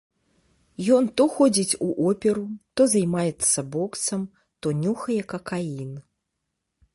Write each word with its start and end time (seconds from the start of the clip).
Ён 0.95 1.09
то 1.19 1.23
ходзіць 1.33 1.77
у 1.87 1.89
оперу, 2.11 2.45
то 2.81 2.87
займаецца 2.95 3.59
боксам, 3.77 4.21
то 4.61 4.67
нюхае 4.83 5.21
какаін. 5.35 5.93